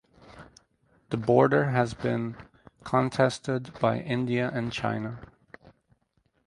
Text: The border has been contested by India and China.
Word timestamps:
The 1.11 1.17
border 1.17 1.65
has 1.65 1.93
been 1.93 2.35
contested 2.83 3.71
by 3.79 3.99
India 3.99 4.49
and 4.51 4.73
China. 4.73 5.19